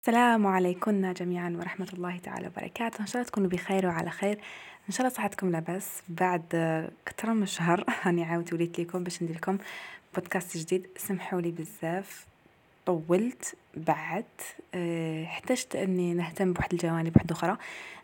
[0.00, 3.00] السلام عليكم جميعا ورحمة الله تعالى وبركاته.
[3.00, 4.38] إن شاء الله تكونوا بخير وعلى خير.
[4.88, 6.54] إن شاء الله صحتكم لاباس بعد
[7.06, 9.58] أكثر من شهر هاني عاودت وليت لكم باش ندير لكم
[10.14, 10.86] بودكاست جديد.
[10.96, 12.26] سمحوا لي بزاف.
[12.86, 13.54] طولت.
[13.74, 14.24] بعد.
[14.74, 17.52] أه، احتجت أني نهتم بواحد الجوانب واحدة أخرى.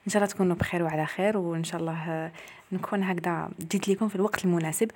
[0.06, 1.36] إن شاء الله تكونوا بخير وعلى خير.
[1.38, 2.30] وإن شاء الله
[2.72, 4.90] نكون هكذا جيت لكم في الوقت المناسب.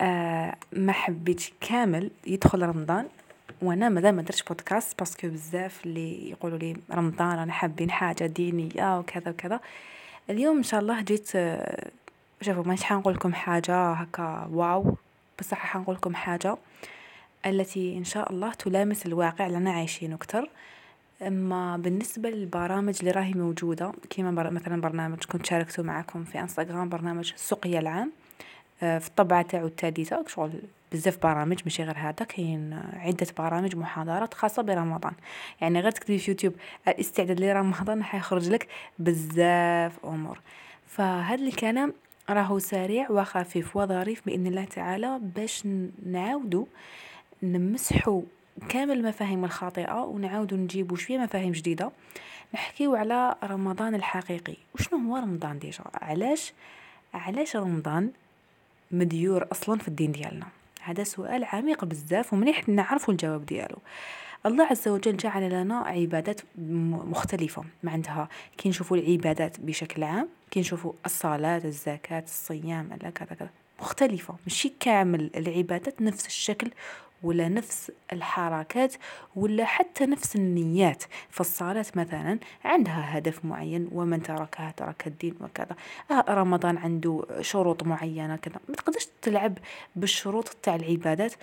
[0.00, 3.08] أه ما حبيتش كامل يدخل رمضان.
[3.62, 8.26] وأنا مازال ما درتش بودكاست parce que بزاف اللي يقولوا لي رمضان رانا حابين حاجة
[8.26, 9.60] دينية وكذا وكذا.
[10.30, 11.30] اليوم إن شاء الله جيت
[12.42, 14.96] شوفوا مانيش حنقول لكم حاجة هكا waw
[15.38, 16.56] بصح حنقول لكم حاجة
[17.46, 20.48] التي إن شاء الله تلامس الواقع لنا عايشين أكثر
[21.22, 27.32] أما بالنسبة للبرامج اللي راهي موجودة كيما مثلا برنامج كنت شاركته معكم في انستغرام برنامج
[27.36, 28.12] سقيا العام
[28.82, 30.60] آه، في الطبعة تاعو الثالثه شغل
[30.92, 35.12] بزاف برامج ماشي غير هذا كاين عدة برامج محاضرات خاصة برمضان.
[35.60, 36.54] يعني غير تكتبي في يوتيوب
[36.88, 40.40] الاستعداد لرمضان حيخرج لك بزاف أمور.
[40.86, 41.94] فهذا الكلام
[42.30, 45.66] راهو سريع وخفيف وظريف بإذن الله تعالى باش
[46.06, 46.66] نعاودو
[47.42, 48.22] نمسحو
[48.68, 51.92] كامل المفاهيم الخاطئة ونعاودو نجيبو شوية مفاهيم جديدة.
[52.54, 54.56] نحكيو على رمضان الحقيقي.
[54.74, 56.52] وشنو هو رمضان déjà؟ علاش
[57.14, 58.10] علاش رمضان
[58.90, 60.46] مديور أصلا في الدين ديالنا؟
[60.82, 63.78] هذا سؤال عميق بزاف ومليح نعرفوا الجواب ديالو.
[64.46, 67.64] الله عز وجل جعل لنا عبادات مختلفة.
[67.82, 68.28] معناتها
[68.58, 73.50] كي نشوفوا العبادات بشكل عام كي نشوفوا الصلاة الزكاة الصيام كذا كذا.
[73.80, 74.34] مختلفة.
[74.46, 75.30] ماشي كامل.
[75.36, 76.70] العبادات نفس الشكل
[77.22, 78.94] ولا نفس الحركات
[79.36, 81.04] ولا حتى نفس النيات.
[81.30, 85.76] فالصلاة مثلا عندها هدف معين ومن تركها ترك الدين وكذا.
[86.10, 88.60] آه رمضان عنده شروط معينة كذا.
[88.68, 89.58] ما تقدرش تلعب
[89.96, 91.34] بالشروط تاع العبادات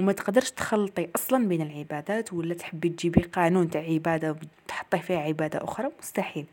[0.00, 4.36] وما تقدرش تخلطي أصلا بين العبادات ولا تحبي تجيبي قانون تاع عبادة
[4.66, 5.90] وتحطي فيها عبادة أخرى.
[6.02, 6.46] مستحيل.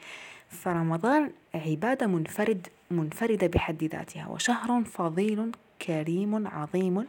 [0.49, 5.51] فرمضان عبادة منفرد منفردة بحد ذاتها وشهر فضيل
[5.87, 7.07] كريم عظيم.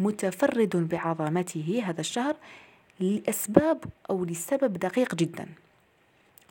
[0.00, 2.36] متفرد بعظمته هذا الشهر
[3.00, 5.46] لأسباب أو لسبب دقيق جدا.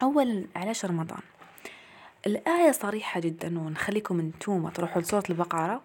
[0.03, 1.21] أولا علاش رمضان.
[2.27, 5.81] الآية صريحة جدا ونخليكم انتوما تروحوا لسورة البقرة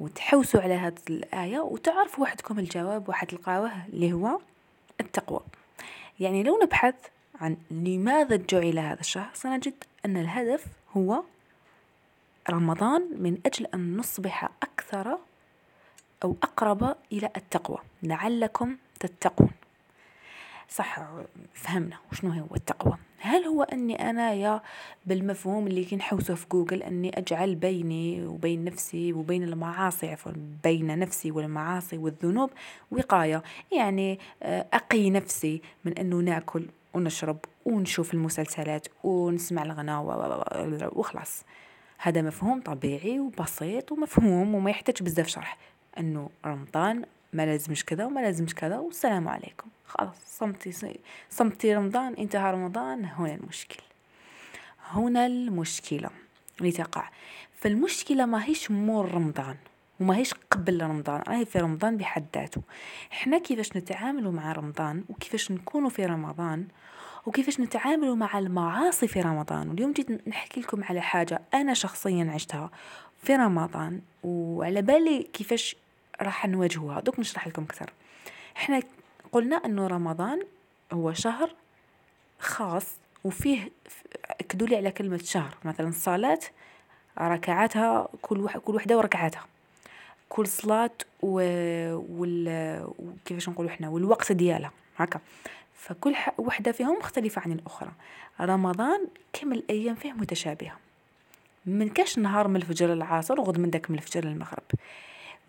[0.00, 4.40] وتحوسوا على هذه الآية وتعرفوا وحدكم الجواب واحد تلقاوه اللي هو
[5.00, 5.40] التقوى.
[6.20, 6.94] يعني لو نبحث
[7.40, 10.66] عن لماذا جعل هذا الشهر سنجد أن الهدف
[10.96, 11.22] هو
[12.50, 15.18] رمضان من أجل أن نصبح أكثر
[16.24, 17.78] أو أقرب إلى التقوى.
[18.02, 19.50] لعلكم تتقون.
[20.68, 21.00] صح
[21.54, 22.96] فهمنا وشنو هو التقوى.
[23.18, 24.60] هل هو أني أنا يا
[25.06, 30.32] بالمفهوم اللي كي نحوسه في جوجل أني أجعل بيني وبين نفسي وبين المعاصي عفوا
[30.64, 32.50] بين نفسي والمعاصي والذنوب
[32.90, 33.42] وقاية؟
[33.72, 40.02] يعني آه، أقي نفسي من أنه ناكل ونشرب ونشوف المسلسلات ونسمع الغناء
[40.94, 41.44] وخلاص.
[41.98, 45.58] هذا مفهوم طبيعي وبسيط ومفهوم وما يحتاج بزاف شرح.
[45.98, 49.68] إنه رمضان ما لازمش كذا وما لازمش كذا والسلام عليكم.
[49.86, 50.98] خلاص صمتي
[51.30, 53.04] صمتي رمضان انتهى رمضان.
[53.04, 53.82] هنا المشكل.
[54.90, 56.10] هنا المشكلة
[56.60, 57.10] اللي تقع.
[57.60, 59.56] فالمشكلة ما هيش مور رمضان
[60.00, 62.62] وما هيش قبل رمضان راهي في رمضان بحد ذاته.
[63.12, 66.68] إحنا كيفاش نتعاملوا مع رمضان وكيفاش نكونوا في رمضان
[67.26, 72.70] وكيفاش نتعاملوا مع المعاصي في رمضان؟ واليوم جيت نحكي لكم على حاجة أنا شخصيا عشتها
[73.22, 75.76] في رمضان وعلى بالي كيفاش
[76.22, 77.00] راح نواجهوها.
[77.00, 77.90] دوك نشرح لكم أكثر.
[78.56, 78.82] إحنا
[79.32, 80.42] قلنا أنه رمضان
[80.92, 81.54] هو شهر
[82.38, 82.86] خاص
[83.24, 83.72] وفيه
[84.40, 85.54] اكدوا لي على كلمة شهر.
[85.64, 86.40] مثلا الصلاة
[87.18, 88.58] ركعاتها كل وح...
[88.58, 89.46] كل وحدة وركعاتها
[90.28, 90.90] كل صلاة
[91.22, 91.40] و...
[92.20, 92.88] وال...
[93.24, 94.70] كيفاش نقولوا إحنا؟ والوقت ديالها.
[94.96, 95.20] هكا.
[95.74, 96.40] فكل ح...
[96.40, 97.90] وحدة فيهم مختلفة عن الأخرى.
[98.40, 100.76] رمضان كم الأيام فيه متشابهة.
[101.66, 104.62] من كاش نهار من الفجر للعصر وغد من داك من الفجر للمغرب.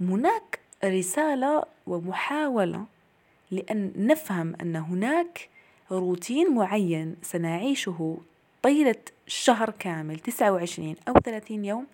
[0.01, 2.85] هناك رسالة ومحاولة
[3.51, 5.49] لأن نفهم أن هناك
[5.91, 8.17] روتين معين سنعيشه
[8.61, 8.95] طيلة
[9.27, 11.87] شهر كامل 29 أو 30 يوم.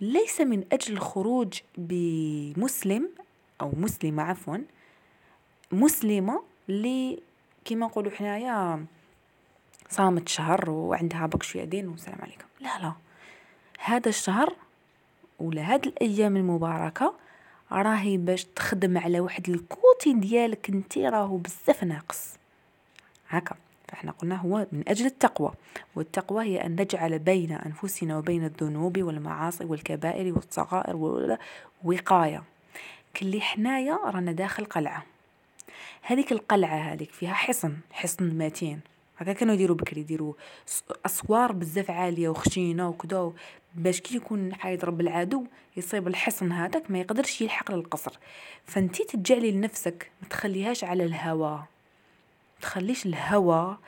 [0.00, 3.08] ليس من أجل الخروج بمسلم
[3.60, 4.58] أو مسلمة عفوا
[5.72, 7.18] مسلمة اللي
[7.64, 8.86] كما نقولوا حنايا
[9.88, 12.44] صامت شهر وعندها بك شوية دين والسلام عليكم.
[12.60, 12.92] لا لا.
[13.78, 14.56] هذا الشهر
[15.40, 17.14] ولا هاد الأيام المباركة
[17.72, 22.34] راهي باش تخدم على واحد الكوتي ديالك انتي راهو بزاف ناقص.
[23.28, 23.56] هكا
[23.88, 25.52] فإحنا قلنا هو من أجل التقوى
[25.96, 31.38] والتقوى هي أن نجعل بين أنفسنا وبين الذنوب والمعاصي والكبائر والصغائر
[31.84, 32.42] وقايه
[33.16, 35.04] كلي حنايا رانا داخل قلعة.
[36.02, 38.80] هذيك القلعة هذيك فيها حصن حصن متين.
[39.18, 40.34] هكا كانوا يديروا بكري يديروا
[41.06, 43.32] أسوار بزاف عالية وخشينة وكذا
[43.76, 45.44] باش كي يكون حيضرب العدو
[45.76, 48.18] يصيب الحصن هذاك ما يقدرش يلحق للقصر.
[48.64, 51.66] فانتي تجعلي لنفسك ما تخليهاش على الهواء
[52.60, 53.78] تخليش الهوى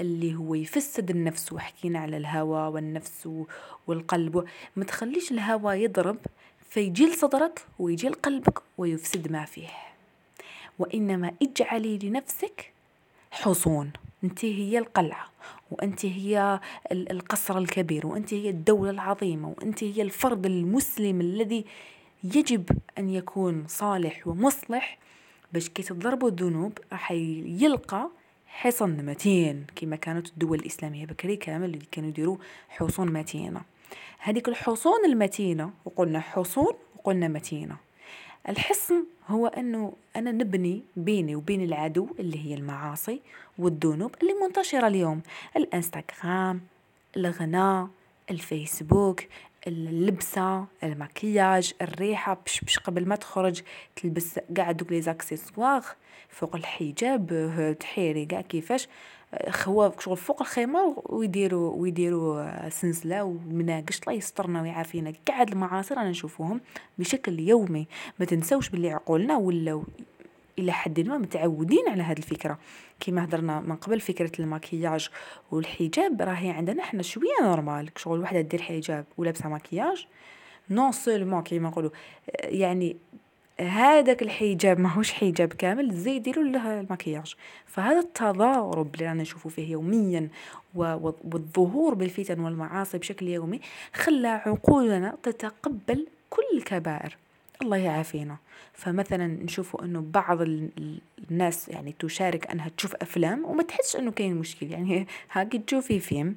[0.00, 3.28] اللي هو يفسد النفس وحكينا على الهوى والنفس
[3.86, 4.48] والقلب.
[4.76, 6.16] ما تخليش الهوى يضرب
[6.70, 9.68] فيجي لصدرك ويجي لقلبك ويفسد ما فيه.
[10.78, 12.72] وإنما اجعلي لنفسك
[13.30, 13.92] حصون.
[14.24, 15.30] انت هي القلعة.
[15.70, 16.60] وأنت هي
[16.92, 21.64] القصر الكبير وأنت هي الدولة العظيمة وأنت هي الفرد المسلم الذي
[22.24, 22.64] يجب
[22.98, 24.98] أن يكون صالح ومصلح.
[25.52, 28.10] باش كي تضربوا الذنوب راح يلقى
[28.46, 32.36] حصن متين كما كانت الدول الإسلامية بكري كامل اللي كانوا يديروا
[32.68, 33.62] حصون متينة.
[34.18, 37.76] هذيك الحصون المتينة وقلنا حصون وقلنا متينة.
[38.48, 43.20] الحصن هو أنه أنا نبني بيني وبين العدو اللي هي المعاصي
[43.58, 45.22] والذنوب اللي منتشرة اليوم.
[45.56, 46.60] الإنستغرام
[47.16, 47.88] الغناء
[48.30, 49.20] الفيسبوك
[49.66, 53.62] اللبسة المكياج الريحة بش بش قبل ما تخرج
[53.96, 55.02] تلبس قاع دوك لي
[56.28, 58.88] فوق الحجاب تحيري قاع كيفاش.
[59.64, 65.12] هو شغل فوق الخيمة ويديروا ويديروا سنسلة ومناقش الله يسترنا ويعافينا.
[65.28, 66.60] قاع هاد المعاصي رانا نشوفوهم
[66.98, 67.86] بشكل يومي.
[68.18, 69.82] ما تنسوش باللي عقولنا ولا
[70.58, 72.58] إلى حد ما متعودين على هذه الفكرة.
[73.00, 75.08] كما هضرنا من قبل فكرة المكياج
[75.50, 77.90] والحجاب راهي عندنا إحنا شوية normal.
[77.96, 80.06] شغل وحدة دير حجاب ولابسة مكياج
[80.70, 81.90] نون سولمون كيما نقولوا
[82.44, 82.96] يعني
[83.60, 87.34] هذاك الحجاب ماهوش حجاب كامل زي يديروا له المكياج.
[87.66, 90.28] فهذا التضارب اللي رانا نشوفه فيه يوميا
[90.74, 93.60] والظهور بالفتن والمعاصي بشكل يومي
[93.94, 97.16] خلى عقولنا تتقبل كل الكبائر.
[97.62, 98.36] الله يعافينا.
[98.72, 100.38] فمثلا نشوفوا إنه بعض
[101.30, 104.70] الناس يعني تشارك أنها تشوف أفلام وما تحسش إنه كاين مشكل.
[104.70, 106.34] يعني هاكي تشوفي فيلم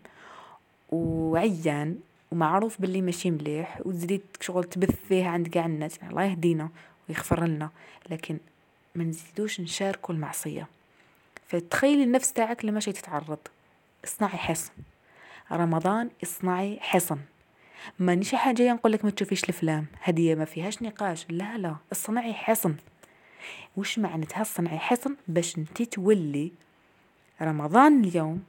[0.92, 1.96] وعيان
[2.32, 6.70] ومعروف باللي ماشي مليح وتزيدي شغل تبث فيه عند كاع الناس يعني الله يهدينا.
[7.10, 7.70] ويغفر لنا
[8.10, 8.38] لكن
[8.96, 10.68] ما نزيدوش نشاركوا المعصية.
[11.48, 13.40] فتخيلي النفس تاعك لما شي تتعرض.
[14.06, 14.72] اصنعي حصن.
[15.52, 17.20] رمضان اصنعي حصن.
[18.00, 19.86] مانيش حاجة نقول لك ما تشوفيش الأفلام.
[20.02, 21.26] هدية ما فيهاش نقاش.
[21.30, 21.76] لا لا.
[21.92, 22.76] اصنعي حصن.
[23.78, 26.52] وش معناتها صنعي حصن؟ باش انت تولي
[27.42, 28.44] رمضان اليوم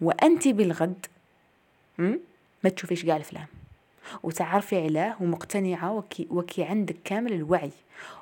[0.00, 1.06] وأنت بالغد
[1.98, 3.46] ما تشوفيش قاع الأفلام.
[4.22, 7.70] وتعرفي علاه ومقتنعة وكي, وكي عندك كامل الوعي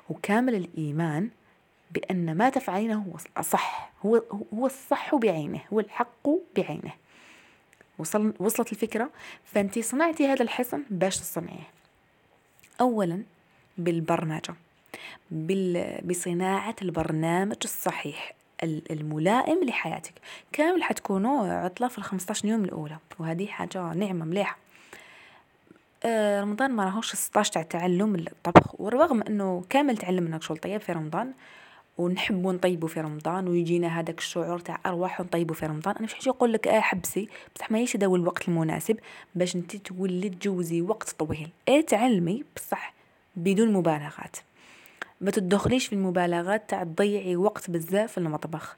[0.09, 1.29] وكامل الإيمان
[1.91, 4.23] بأن ما تفعلينه هو الصح هو,
[4.53, 6.91] هو الصح بعينه هو الحق بعينه.
[7.99, 9.09] وصل وصلت الفكرة؟
[9.45, 11.67] فأنت صنعتي هذا الحصن باش تصنعيه.
[12.81, 13.23] أولا
[13.77, 14.55] بالبرمجة
[16.03, 20.13] بصناعة البرنامج الصحيح الملائم لحياتك.
[20.51, 24.57] كامل حتكونوا عطلة في الخمسطاش يوم الأولى وهذه حاجة نعمة مليحة.
[26.05, 31.31] رمضان ما راهوش 16 تاع تعلم الطبخ ورغم إنه كامل تعلمنا شغل طيب في رمضان
[31.97, 36.29] ونحبوا نطيبوا في رمضان ويجينا هذاك الشعور تاع أرواح نطيبوا في رمضان أنا مش حاجة
[36.29, 38.97] نقول لك آه حبسي بصح ما هيش هذا هو الوقت المناسب
[39.35, 41.49] باش أنت تولي تجوزي وقت طويل.
[41.67, 42.93] إيه تعلمي بصح
[43.35, 44.37] بدون مبالغات.
[45.21, 48.77] ما تدخليش في المبالغات تاع تضيعي وقت بزاف في المطبخ.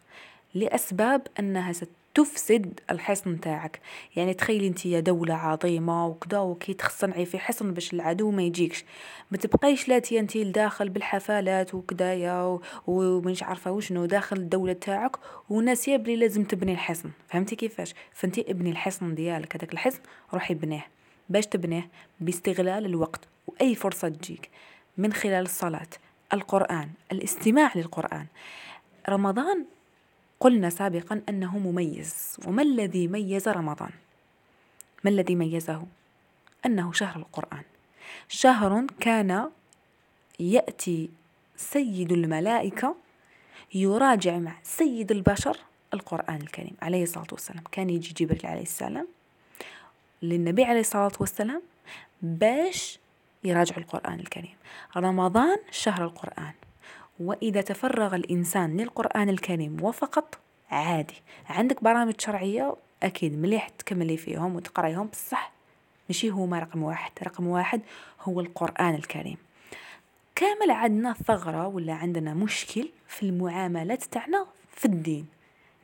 [0.54, 3.80] لأسباب أنها ست تفسد الحصن تاعك
[4.16, 8.86] يعني تخيلي انت يا دولة عظيمة وكذا وكي تصنعي في حصن باش العدو ما يجيكش.
[9.32, 15.18] ما تبقايش لاتي انت لداخل بالحفلات وكدايا ومش عارفة وشنو داخل الدولة تاعك
[15.50, 17.12] وناسيه بلي لازم تبني الحصن.
[17.28, 20.00] فهمتي كيفاش؟ فانت ابني الحصن ديالك هذاك الحصن
[20.34, 20.88] روحي بنيه.
[21.30, 24.50] باش تبنيه باستغلال الوقت وأي فرصة تجيك.
[24.98, 25.88] من خلال الصلاة
[26.34, 28.26] القرآن الاستماع للقرآن.
[29.10, 29.66] رمضان
[30.44, 32.38] قلنا سابقا أنه مميز.
[32.48, 33.92] وما الذي ميز رمضان؟
[35.04, 35.86] ما الذي ميزه؟
[36.66, 37.64] أنه شهر القرآن.
[38.28, 39.50] شهر كان
[40.40, 41.10] يأتي
[41.56, 42.96] سيد الملائكة
[43.74, 45.58] يراجع مع سيد البشر
[45.94, 47.64] القرآن الكريم عليه الصلاة والسلام.
[47.72, 49.08] كان يجي جبريل عليه السلام
[50.22, 51.62] للنبي عليه الصلاة والسلام
[52.22, 53.00] باش
[53.44, 54.56] يراجع القرآن الكريم.
[54.98, 56.54] رمضان شهر القرآن.
[57.20, 60.38] وإذا تفرغ الإنسان للقرآن الكريم وفقط
[60.72, 61.22] عادي.
[61.50, 65.52] عندك برامج شرعية أكيد مليح تكملي فيهم وتقرأيهم بصح
[66.10, 67.12] ماشي هما رقم واحد.
[67.24, 67.82] رقم واحد
[68.22, 69.38] هو القرآن الكريم.
[70.36, 75.28] كامل عندنا ثغرة ولا عندنا مشكل في المعاملات تاعنا في الدين.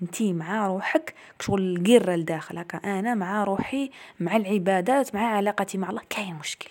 [0.02, 5.90] انتي مع روحك شغل القيرة لداخل هكا أنا مع روحي مع العبادات مع علاقتي مع
[5.90, 6.02] الله.
[6.10, 6.70] كاين مشكل.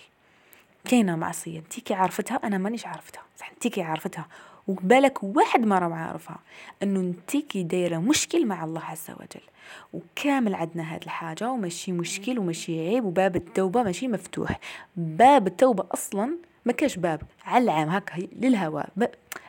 [0.85, 1.59] كاينة معصية.
[1.59, 4.27] انتي كي عرفتها أنا مانيش عرفتها صح انتي كي عرفتها
[4.69, 6.39] وبالك واحد ما راه عارفها
[6.83, 9.45] إنه انت كي دايرة مشكل مع الله عز وجل.
[9.93, 14.59] وكامل عندنا هاد الحاجة وماشي مشكل وماشي عيب وباب التوبة ماشي مفتوح.
[14.95, 18.89] باب التوبة أصلا ما كاش باب على العام هكا للهواء.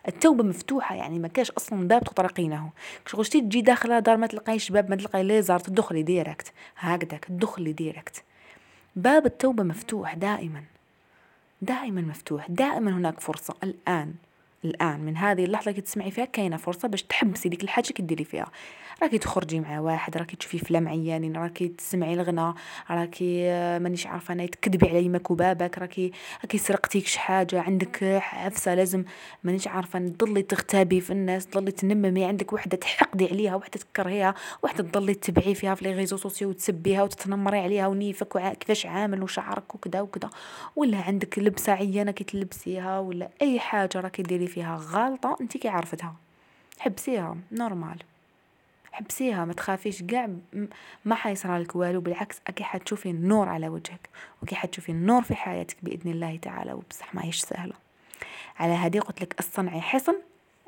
[0.09, 2.71] التوبة مفتوحة يعني ما كاش أصلا باب تطرقينه.
[3.07, 6.53] شغل تجي داخله دار ما تلقايش باب ما تلقاي ليزار تدخلي directe.
[6.77, 8.25] هكذاك تدخلي directe.
[8.97, 10.63] باب التوبة مفتوح دائما.
[11.63, 12.51] دائما مفتوح.
[12.51, 13.55] دائما هناك فرصة.
[13.63, 14.15] الآن
[14.65, 18.25] الآن من هذه اللحظة اللي تسمعي فيها كاينة فرصة باش تحبسي ديك الحاجة اللي ديري
[18.25, 18.51] فيها.
[19.03, 22.55] راكي تخرجي مع واحد راكي تشوفي فيلم عيان راكي تسمعي الغنى
[22.91, 26.13] راكي مانيش عارفة أنا تكذبي على يمك وبابك راكي
[26.43, 29.05] راكي سرقتيك شي حاجة عندك حفسه لازم
[29.45, 34.85] مانيش عارفة تضلي تغتابي في الناس تضلي تنممي عندك وحدة تحقدي عليها وحدة تكرهيها وحدة
[34.85, 40.01] تضلي تتبعي فيها في les réseaux sociaux وتسبيها وتتنمري عليها ونيفك وكيفاش عامل وشعرك وكذا
[40.01, 40.31] وكذا.
[40.77, 45.69] ولا عندك لبسة عيانة كي تلبسيها ولا أي حاجة راكي ديري فيها غلطه انت كي
[45.69, 46.15] عرفتها.
[46.79, 47.99] حبسيها normal.
[48.93, 50.03] حبسيها ما تخافيش.
[50.03, 50.29] قاع
[51.05, 54.09] ما حيصرى لك والو بالعكس أكي حتشوفي النور على وجهك
[54.43, 57.75] وكي حتشوفي النور في حياتك بإذن الله تعالى وبصح ما هيش سهلة.
[58.59, 60.15] على هذه قلت لك الصنع حصن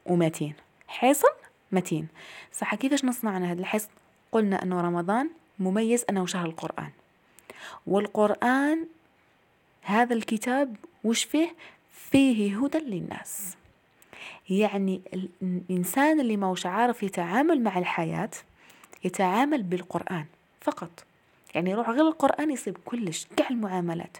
[0.06, 0.54] ومتين.
[0.88, 1.28] حصن
[1.72, 2.08] متين.
[2.52, 3.88] صح كيفاش نصنع هذا الحصن؟
[4.32, 6.90] قلنا أنه رمضان مميز أنه شهر القرآن.
[7.86, 8.86] والقرآن
[9.82, 11.54] هذا الكتاب وش فيه؟
[11.92, 13.56] فيه هدى للناس.
[14.50, 15.00] يعني
[15.42, 18.30] الإنسان اللي موش عارف يتعامل مع الحياة
[19.04, 20.24] يتعامل بالقرآن
[20.60, 21.04] فقط.
[21.54, 24.16] يعني يروح غير القرآن يصيب كلش كاع المعاملات.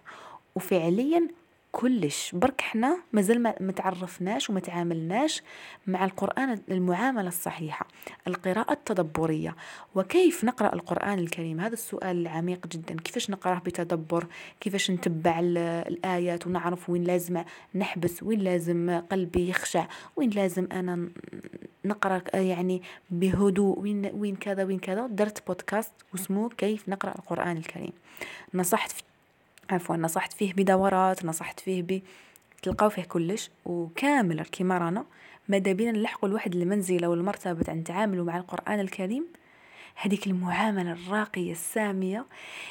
[0.55, 1.29] وفعليا
[1.73, 2.31] كلش.
[2.35, 5.43] برك حنا مازال ما تعرفناش وما تعاملناش
[5.87, 7.89] مع القرآن المعاملة الصحيحة
[8.27, 9.57] القراءة التدبرية.
[9.95, 12.97] وكيف نقرأ القرآن الكريم؟ هذا السؤال العميق جدا.
[12.97, 14.27] كيفاش نقرأه بتدبر؟
[14.61, 19.87] كيفاش نتبع الآيات ونعرف وين لازم نحبس وين لازم قلبي يخشع
[20.17, 21.09] وين لازم أنا
[21.85, 25.07] نقرأ يعني بهدوء وين وين كذا وين كذا.
[25.07, 27.93] درت بودكاست اسمه كيف نقرأ القرآن الكريم.
[28.55, 29.03] نصحت في
[29.73, 32.03] عفوا نصحت فيه بدورات نصحت فيه ب
[32.63, 33.51] تلقاو فيه كلش.
[33.65, 35.05] وكامل كيما رانا
[35.49, 39.27] ماذا بينا نلحقوا الواحد المنزلة والمرتبة تاع نتعاملوا مع القرآن الكريم؟
[39.97, 42.27] هذيك المعاملة الراقية السامية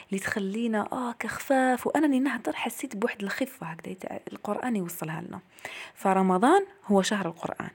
[0.09, 1.87] اللي تخلينا آه كخفاف.
[1.87, 5.39] وأنا نهضر حسيت بواحد الخفة هكذا القرآن يوصلها لنا.
[5.95, 7.69] فرمضان هو شهر القرآن.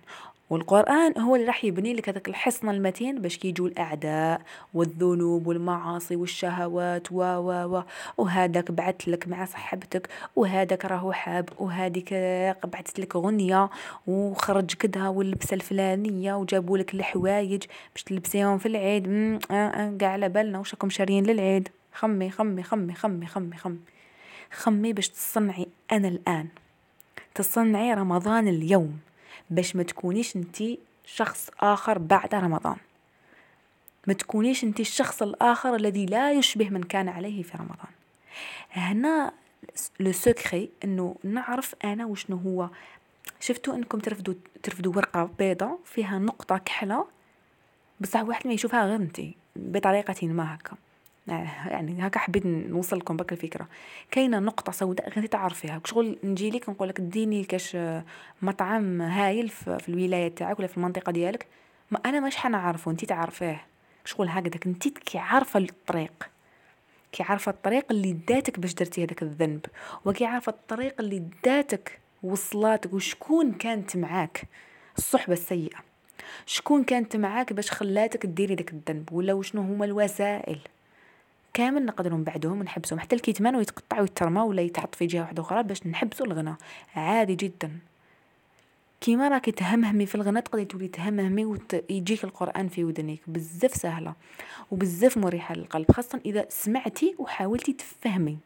[0.51, 4.41] والقرآن هو اللي راح يبني لك هذاك الحصن المتين باش كيجوا الأعداء
[4.75, 7.83] والذنوب والمعاصي والشهوات و و و.
[8.19, 12.15] وهذاك بعث لك مع صاحبتك وهذاك راهو حاب وهذيك
[12.65, 13.71] بعثت لك غنية
[14.07, 19.09] وخرج كذا واللبسة الفلانية وجابوا لك الحوايج باش تلبسيهم في العيد.
[19.09, 23.79] آه آه قاع على بالنا واش راكم شاريين للعيد؟ خمي خمي خمي خمي خمي خمي.
[24.53, 26.49] خمي باش تصنعي أنا الآن.
[27.35, 28.99] تصنعي رمضان اليوم.
[29.51, 32.77] باش ما تكونيش انتي شخص آخر بعد رمضان.
[34.07, 37.93] ما تكونيش انتي الشخص الآخر الذي لا يشبه من كان عليه في رمضان.
[38.73, 39.33] هنا
[40.01, 42.69] لو سكري إنه نعرف أنا وشنو هو.
[43.41, 47.07] شفتوا إنكم ترفدوا ترفدوا ورقة بيضة فيها نقطة كحلة؟
[48.01, 50.77] بصح واحد ما يشوفها غير انتي بطريقة ما هكا.
[51.29, 53.69] يعني هكا حبيت نوصل لكم بك الفكرة.
[54.11, 55.81] كاينة نقطة سوداء غير تعرفيها.
[55.85, 57.77] شغل نجي لك نقول لك ديني كاش
[58.43, 61.47] مطعم هايل في الولاية تاعك ولا في المنطقة ديالك.
[61.91, 63.67] ما أنا مش حنعرفه انت تعرفيه
[64.05, 66.31] شغل هكذاك انت كي عارفة الطريق.
[67.13, 69.67] كي عارفة الطريق اللي داتك باش درتي هذاك الذنب.
[70.05, 74.43] وكي عارفة الطريق اللي داتك وصلاتك وشكون كانت معاك.
[74.99, 75.79] الصحبة السيئة.
[76.47, 80.59] شكون كانت معاك باش خلاتك ديري داك الذنب؟ ولا وشنو هما الوسائل؟
[81.57, 83.01] كامل نقدروا نبعدوهم ونحبسهم.
[83.01, 86.55] حتى الكتمان ويتقطع ويترمى ولا يتحط في جهة واحدة أخرى باش نحبسوا الغنى
[86.97, 87.71] عادي جدا.
[89.01, 94.15] كيما راكي تهمهمي في الغنى تقدري تولي تهمهمي ويجيك القرآن في ودنيك بزاف سهلة
[94.71, 98.39] وبزاف مريحة للقلب خاصة إذا سمعتي وحاولتي تفهمي.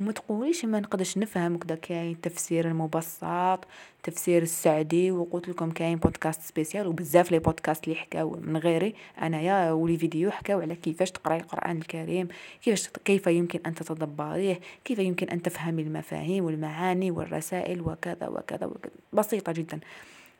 [0.00, 3.66] وما تقوليش ما نقدرش نفهم كذا كاين تفسير المبسط
[4.02, 9.72] تفسير السعدي وقلت لكم كاين بودكاست سبيسيال وبزاف لي بودكاست اللي حكاو من غيري أنايا
[9.72, 12.28] ولي فيديو حكاو على كيفاش تقراي القرآن الكريم
[12.62, 18.92] كيفاش كيف يمكن أن تتدبريه كيف يمكن أن تفهمي المفاهيم والمعاني والرسائل وكذا وكذا وكذا.
[19.12, 19.80] بسيطة جدا.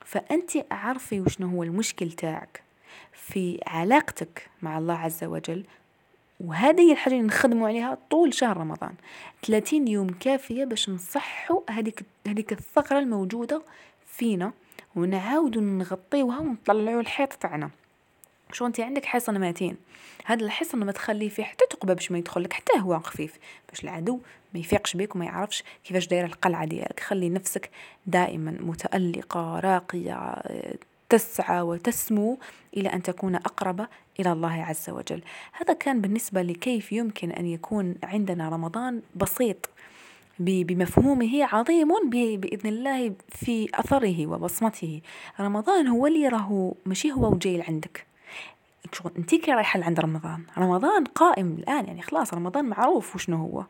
[0.04, 2.62] فأنت عرفي وشنو هو المشكل تاعك
[3.12, 5.64] في علاقتك مع الله عز وجل
[6.40, 8.94] وهذه هي الحاجة اللي نخدموا عليها طول شهر رمضان.
[9.46, 13.62] 30 يوم كافية باش نصحوا هذيك هذيك الثغرة الموجودة
[14.06, 14.52] فينا
[14.96, 17.70] ونعاودوا نغطيوها ونطلعوا الحيط تاعنا.
[18.52, 19.76] شو انت عندك حصن ماتين؟
[20.24, 23.84] هذا الحصن ما تخليه فيه حتى تقبة باش ما يدخل لك حتى هو خفيف باش
[23.84, 24.20] العدو
[24.54, 27.00] ما يفيقش بك وما يعرفش كيفاش دايره القلعة ديالك.
[27.00, 27.70] خلي نفسك
[28.06, 30.42] دائما متألقة راقية
[31.08, 32.38] تسعى وتسمو
[32.76, 33.86] إلى أن تكون أقرب
[34.20, 35.22] إلى الله عز وجل.
[35.52, 39.70] هذا كان بالنسبة لكيف يمكن أن يكون عندنا رمضان بسيط
[40.38, 45.00] بمفهومه عظيم بإذن الله في أثره وبصمته.
[45.40, 48.06] رمضان هو اللي راهو ماشي هو وجاي عندك
[49.18, 53.64] أنت كي رايحة لعند رمضان؟ رمضان قائم الآن يعني خلاص رمضان معروف وشنو هو؟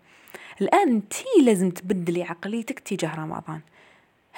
[0.61, 3.61] الآن أنت لازم تبدلي عقليتك تجاه رمضان.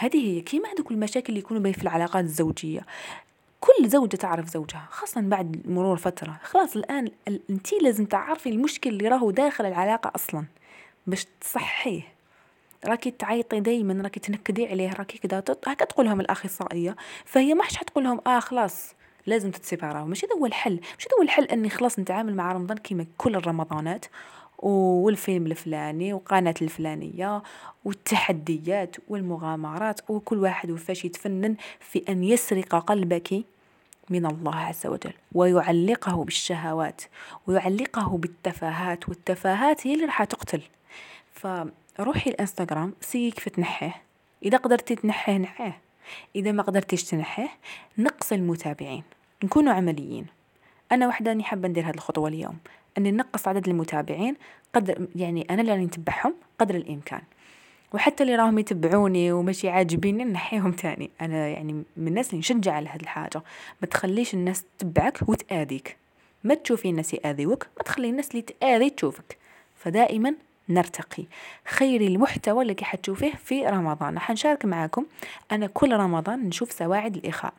[0.01, 2.87] هذه هي كيما هذوك المشاكل اللي يكونوا في العلاقات الزوجية.
[3.61, 6.41] كل زوجة تعرف زوجها خاصة بعد مرور فترة.
[6.43, 7.11] خلاص الآن
[7.51, 10.45] انت لازم تعرفي المشكل اللي راهو داخل العلاقة أصلا
[11.07, 12.03] باش تصحيه.
[12.85, 16.97] راكي تعيطي دايما راكي تنكدي عليه راكي كذا هكا تقول لهم الأخصائية.
[17.25, 18.95] فهي ما حتقول لهم آه خلاص
[19.27, 20.73] لازم تتسيباراو ماشي هذا هو الحل.
[20.73, 24.07] ماشي هذا هو الحل أني خلاص نتعامل مع رمضان كيما كل الرمضانات؟
[24.63, 27.43] والفيلم الفلاني وقناة الفلانية
[27.85, 33.45] والتحديات والمغامرات وكل واحد وفاش يتفنن في أن يسرق قلبك
[34.11, 35.13] من الله عز وجل.
[35.33, 37.03] ويعلقه بالشهوات
[37.47, 40.63] ويعلقه بالتفاهات والتفاهات هي اللي راح تقتل.
[41.33, 44.03] فروحي الإنستغرام سي كيف تنحيه.
[44.43, 45.79] إذا قدرتي تنحيه نحيه.
[46.37, 47.49] إذا ما قدرتيش تنحيه
[47.99, 49.03] نقص المتابعين.
[49.45, 50.27] نكونوا عمليين.
[50.93, 52.59] أنا وحده حابة ندير هذه الخطوة اليوم.
[52.99, 54.37] اني نقص عدد المتابعين
[54.75, 57.23] قدر يعني أنا اللي نتبعهم قدر الإمكان.
[57.93, 61.11] وحتى اللي راهم يتبعوني وماشي عاجبيني نحيهم تاني.
[61.21, 63.43] أنا يعني من الناس اللي نشجع على هذه الحاجة.
[63.81, 65.97] ما تخليش الناس تتبعك وتآذيك.
[66.45, 69.37] ما تشوفي الناس يآذيوك ما تخلي الناس اللي تآذي تشوفك.
[69.77, 70.35] فدائما
[70.69, 71.25] نرتقي.
[71.65, 74.19] خير المحتوى اللي حتشوفيه في رمضان.
[74.19, 75.07] حنشارك معاكم.
[75.53, 77.53] أنا كل رمضان نشوف سواعد الإخاء.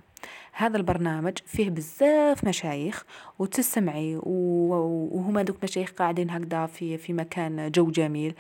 [0.52, 3.06] هذا البرنامج فيه بزاف مشايخ
[3.40, 8.34] وتسمعي وهما دوك مشايخ قاعدين هكذا في في مكان جو جميل.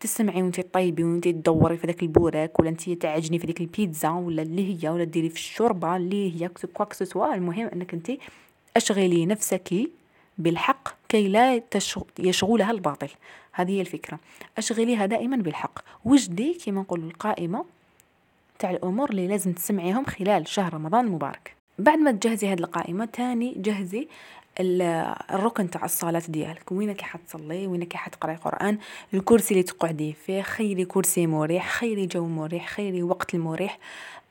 [0.00, 4.42] تسمعي وانت طيبي وانت تدوري في ذاك البوراك ولا انت تعجني في ديك البيتزا ولا
[4.42, 8.10] اللي هي ولا ديري في الشوربة اللي هي كواكسوسوا المهم انك انت
[8.76, 9.74] أشغلي نفسك
[10.38, 11.62] بالحق كي لا
[12.18, 13.08] يشغلها الباطل.
[13.52, 14.18] هذه هي الفكرة.
[14.58, 15.78] أشغليها دائما بالحق.
[16.04, 17.64] وجدي كما نقول القائمة
[18.60, 21.54] تاع الأمور اللي لازم تسمعيهم خلال شهر رمضان المبارك.
[21.78, 24.08] بعد ما تجهزي هذه القائمة تاني جهزي
[24.60, 26.72] الركن تاع الصلاة ديالك.
[26.72, 28.78] وينك حتصلي؟ وينك حتقرأي قرآن؟
[29.14, 33.78] الكرسي اللي تقعدي فيه خيري كرسي مريح خيري جو مريح خيري وقت المريح.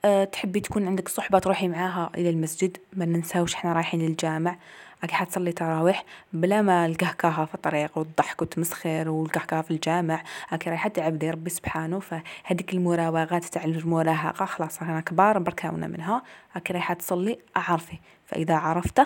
[0.06, 4.56] أه تحبي تكون عندك صحبة تروحي معاها إلى المسجد؟ ما ننساوش إحنا رايحين للجامع.
[5.02, 10.24] راكي حتصلي تراويح بلا ما الكهكهة في الطريق والضحك والتمسخير والكهكهة في الجامع.
[10.52, 16.24] راكي رايحة تعبدي ربي سبحانه فهذيك المراوغات تاع المراهقة خلاص رانا كبار بركاونا منها.
[16.56, 17.98] راكي رايحة تصلي أعرفي.
[18.26, 19.02] فإذا عرفت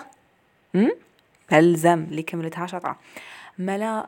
[1.52, 2.98] الزم اللي كملتها شطرة
[3.58, 4.06] ملا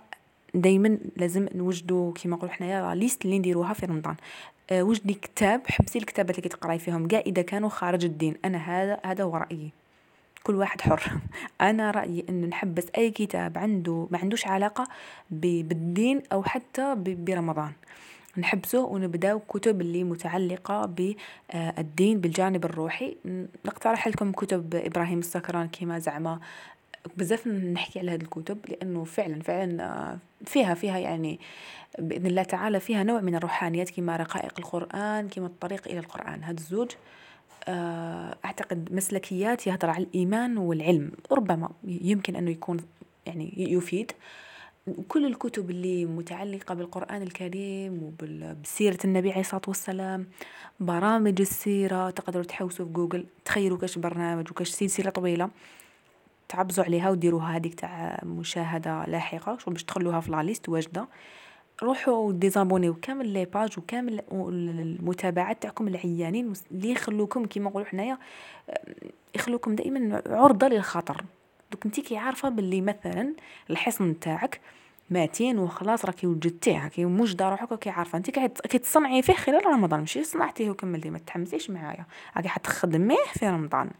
[0.55, 4.15] دايما لازم نوجدوا كيما نقولوا حنايا ليست اللي نديروها في رمضان.
[4.71, 7.09] أه وجدي كتاب حبسي الكتابات اللي كتقراي فيهم.
[7.09, 8.35] كاع اذا كانوا خارج الدين.
[8.45, 9.71] أنا هذا هذا هو رأيي.
[10.43, 11.03] كل واحد حر.
[11.61, 14.89] أنا رأيي إن نحبس أي كتاب عنده ما عندوش علاقة
[15.31, 17.73] بالدين أو حتى برمضان.
[18.39, 23.17] نحبسه ونبداو كتب اللي متعلقة بالدين بالجانب الروحي.
[23.65, 26.41] نقترح لكم كتب إبراهيم السكران كيما زعما
[27.17, 31.41] بزاف نحكي على هذه الكتب لأنه فعلا فعلا فيها فيها يعني
[31.99, 36.45] بإذن الله تعالى فيها نوع من الروحانيات كما رقائق القرآن كما الطريق إلى القرآن.
[36.45, 36.91] هذا الزوج
[37.69, 42.77] آه، أعتقد مسلكيات يهضر على الإيمان والعلم ربما يمكن أنه يكون
[43.27, 44.13] يعني يفيد.
[45.09, 50.27] كل الكتب اللي متعلقة بالقرآن الكريم وبسيرة النبي عليه الصلاة والسلام
[50.81, 55.51] برامج السيرة تقدروا تحوسوا في جوجل تخيلوا كاش برنامج وكاش سلسلة طويلة.
[56.49, 61.09] تعفسوا عليها وديروها هذيك تاع مشاهدة لاحقة باش تخلوها في la liste واجدة.
[61.83, 68.19] روحوا désabonnez كامل les pages وكامل المتابعات تاعكم العيانين اللي يخلوكم كيما نقولوا حنايا
[69.35, 71.25] يخلوكم دائما عرضة للخطر.
[71.73, 73.35] دوك انت كي عارفة باللي مثلا
[73.71, 74.61] الحصن تاعك
[75.11, 80.01] ماتين وخلاص راكي وجدتيه راكي موجده روحك راكي عارفه انت كي تصنعي فيه خلال رمضان
[80.01, 82.07] ماشي صنعتيه وكملتيه ما تحمسيش معايا.
[82.37, 83.91] راكي حتخدميه في رمضان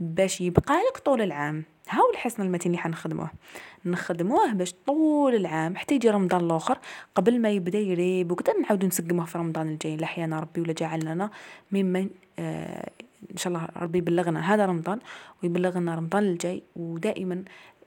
[0.00, 1.64] باش يبقى لك طول العام.
[1.88, 3.30] هاو الحصن المتين اللي حنخدموه.
[3.84, 6.78] نخدموه باش طول العام حتى يجي رمضان الآخر
[7.14, 9.96] قبل ما يبدا يريب وكذا نعاودو نسقموه في رمضان الجاي.
[9.96, 11.30] لحيانا ربي ولا جعلنا
[11.72, 12.90] ممن آه
[13.30, 14.98] إن شاء الله ربي يبلغنا هذا رمضان
[15.42, 16.62] ويبلغنا رمضان الجاي.
[16.76, 17.44] ودائما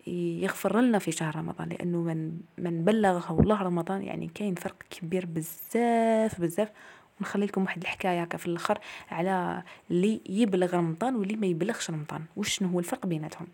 [0.08, 5.26] يغفر لنا في شهر رمضان لأنه من من بلغه الله رمضان يعني كاين فرق كبير
[5.26, 6.72] بزاف بزاف.
[7.20, 8.80] ونخلي لكم واحد الحكاية هكا في الأخر
[9.12, 12.22] على اللي يبلغ رمضان واللي ما يبلغش رمضان.
[12.36, 13.48] وشنو هو الفرق بيناتهم؟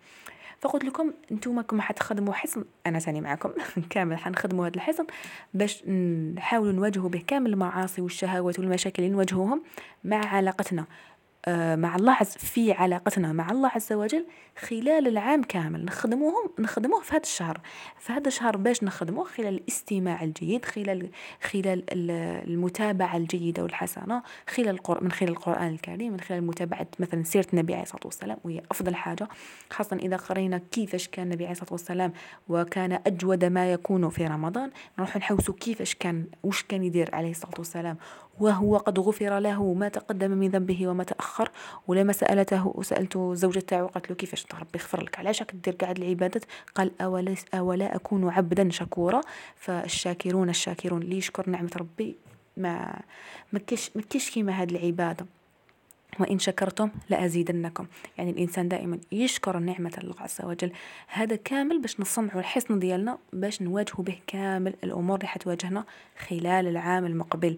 [0.62, 3.52] فقلت لكم أنتم كما حتخدموا حصن أنا ثاني معكم
[3.90, 5.06] كامل حنخدموا هذا الحصن
[5.54, 5.88] باش
[6.36, 9.64] نحاولوا نواجهوا به كامل المعاصي والشهوات والمشاكل اللي نواجهوهم
[10.04, 10.86] مع علاقتنا.
[11.48, 14.26] مع الله عز في علاقتنا مع الله عز وجل
[14.58, 15.86] خلال العام كامل.
[15.86, 17.62] نخدموهم نخدموه في هذا الشهر.
[18.00, 21.10] في هذا الشهر باش نخدموه خلال الاستماع الجيد خلال
[21.42, 21.84] خلال
[22.50, 27.84] المتابعة الجيدة والحسنة خلال من خلال القرآن الكريم من خلال متابعة مثلا سيرة النبي عليه
[27.84, 29.28] الصلاة والسلام وهي أفضل حاجة.
[29.70, 32.14] خاصة إذا قرينا كيفاش كان النبي عليه الصلاة والسلام
[32.50, 37.56] وكان أجود ما يكون في رمضان نروح نحوسوا كيفاش كان وش كان يدير عليه الصلاة
[37.58, 37.98] والسلام
[38.42, 41.52] وهو قد غفر له ما تقدم من ذنبه وما تأخر.
[41.88, 45.98] ولما سألته وسألت زوجة تاعو قالت له كيفاش ربي يغفر لك؟ علاش راك دير قاعد
[45.98, 49.22] العبادات قال أولا, أولا أكون عبدا شكورا.
[49.56, 52.16] فالشاكرون الشاكرون اللي يشكر نعمة ربي.
[52.58, 53.00] ما
[53.54, 53.60] ما
[54.10, 55.26] كاش كيما هاد العبادة.
[56.20, 57.86] وإن شكرتم لأزيدنكم.
[58.18, 60.72] يعني الإنسان دائما يشكر نعمة الله عز وجل.
[61.08, 65.86] هذا كامل باش نصنعوا الحصن ديالنا باش نواجهوا به كامل الأمور اللي حتواجهنا
[66.28, 67.56] خلال العام المقبل.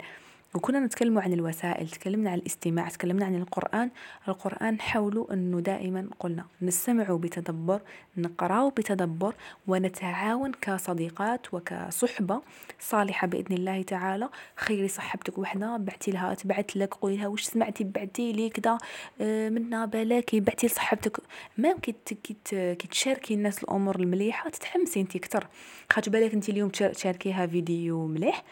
[0.55, 3.89] وكنا نتكلم عن الوسائل تكلمنا عن الاستماع تكلمنا عن القرآن.
[4.27, 7.81] القرآن حاولوا أنه دائما قلنا نستمع بتدبر
[8.17, 9.35] نقرأ بتدبر
[9.67, 12.41] ونتعاون كصديقات وكصحبة
[12.79, 14.29] صالحة بإذن الله تعالى.
[14.55, 18.77] خيري صاحبتك وحدة بعتي لها تبعت لك قولي لها وش سمعتي بعتي لي كذا
[19.21, 21.17] آه، منا بلاكي بعتي لصاحبتك.
[21.57, 25.47] ما كي كي تشاركي الناس الأمور المليحة؟ تتحمسي انت أكثر.
[25.91, 28.43] خاطر بالك انت اليوم تشاركيها فيديو مليح؟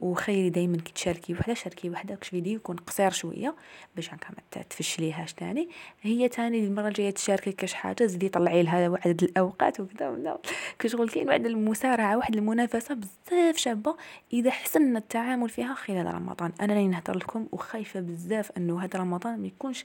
[0.00, 3.54] وخيري دايما كي تشاركي وحدة شاركي وحدة كش فيديو يكون قصير شوية
[3.96, 5.68] باش هكا ما تفشليهاش تاني.
[6.02, 10.38] هي تاني المرة الجاية تشاركي كاش حاجة زيدي طلعي لها عدد الأوقات وكذا
[10.78, 13.96] كشغل كاين واحد المسارعة واحد المنافسة بزاف شابة.
[14.32, 16.52] إذا حسنا التعامل فيها خلال رمضان.
[16.60, 19.84] أنا راني نهضر لكم وخايفة بزاف إنه هذا رمضان ما يكونش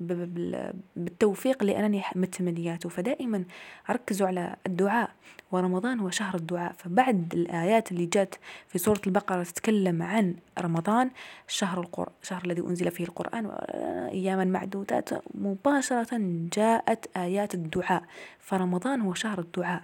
[0.00, 2.88] بالتوفيق اللي أنني متمنياته.
[2.88, 3.44] فدائما
[3.90, 5.10] ركزوا على الدعاء.
[5.54, 6.72] ورمضان هو شهر الدعاء.
[6.78, 8.34] فبعد الآيات اللي جات
[8.68, 11.10] في سورة البقرة تتكلم عن رمضان
[11.48, 13.46] شهر القرآن شهر الذي أنزل فيه القرآن
[14.10, 16.08] أياما معدودات مباشرة
[16.56, 18.02] جاءت آيات الدعاء.
[18.38, 19.82] فرمضان هو شهر الدعاء.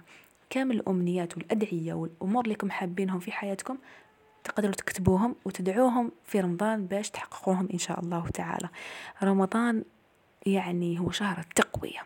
[0.49, 3.77] كامل الأمنيات والأدعية والأمور اللي كم حابينهم في حياتكم
[4.43, 8.69] تقدروا تكتبوهم وتدعوهم في رمضان باش تحققوهم إن شاء الله تعالى.
[9.23, 9.83] رمضان
[10.45, 11.99] يعني هو شهر التقوية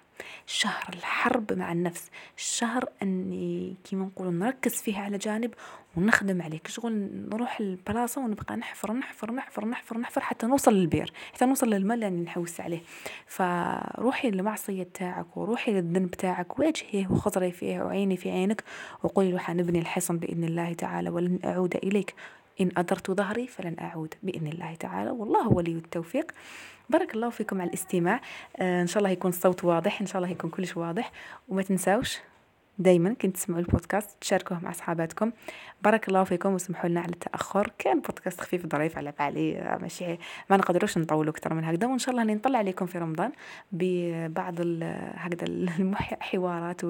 [0.47, 5.53] شهر الحرب مع النفس الشهر إني كيما نقولوا نركز فيه على جانب
[5.97, 6.93] ونخدم عليه شغل
[7.31, 12.09] نروح البلاصة ونبقى نحفر نحفر نحفر نحفر نحفر حتى نوصل للبير حتى نوصل للماء اللي
[12.09, 12.81] نحوس عليه.
[13.27, 18.63] فروحي للمعصية تاعك وروحي للذنب تاعك واجهيه وخطري فيه وعيني في عينك
[19.03, 22.15] وقولي له حنبني الحصن بإذن الله تعالى ولن أعود إليك.
[22.61, 25.11] إن أدرت ظهري فلن أعود بإذن الله تعالى.
[25.11, 26.31] والله ولي التوفيق.
[26.89, 28.21] بارك الله فيكم على الاستماع.
[28.57, 31.11] آه إن شاء الله يكون الصوت واضح إن شاء الله يكون كلش واضح.
[31.49, 32.19] وما تنساوش
[32.79, 35.31] دايما كنت تسمعوا البودكاست تشاركوه مع صحاباتكم
[35.81, 37.71] بارك الله فيكم وسمحوا لنا على التأخر.
[37.77, 40.17] كان بودكاست خفيف ظريف على بالي آه، ماشي.
[40.49, 41.87] ما نقدروش نطولوا أكثر من هكذا.
[41.87, 43.31] وإن شاء الله نطلع عليكم في رمضان
[43.71, 44.55] ببعض
[45.15, 46.81] هكذا الحوارات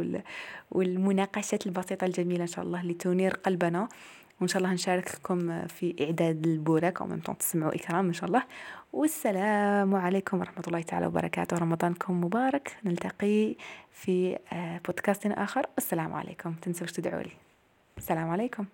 [0.71, 3.87] والمناقشات البسيطة الجميلة إن شاء الله اللي تنير قلبنا.
[4.39, 8.43] وإن شاء الله نشارككم في إعداد البوراك أو ممتون تسمعوا إكرام إن شاء الله.
[8.93, 11.57] والسلام عليكم ورحمة الله تعالى وبركاته.
[11.57, 12.77] رمضانكم مبارك.
[12.85, 13.55] نلتقي
[13.91, 15.65] في آه، بودكاست آخر.
[15.77, 16.53] السلام عليكم.
[16.53, 17.31] تنسوش تدعوا لي.
[17.97, 18.65] السلام عليكم.